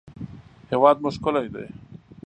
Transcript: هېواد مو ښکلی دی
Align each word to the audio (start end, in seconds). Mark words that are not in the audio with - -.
هېواد 0.71 0.95
مو 1.03 1.09
ښکلی 1.15 1.47
دی 1.53 1.65